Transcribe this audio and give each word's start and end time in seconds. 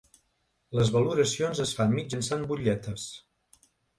Les 0.77 0.89
valoracions 0.95 1.61
es 1.65 1.75
fan 1.79 1.93
mitjançant 1.99 2.47
butlletes. 2.53 3.07